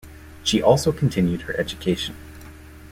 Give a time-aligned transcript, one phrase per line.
[0.43, 2.15] She also continued her education.